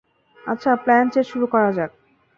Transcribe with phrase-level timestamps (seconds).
[0.43, 1.91] আচ্ছা, প্লানচেট শুরু করা যাক।